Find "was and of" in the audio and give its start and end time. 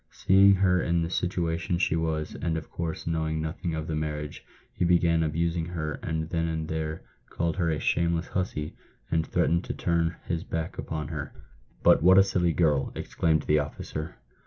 1.95-2.71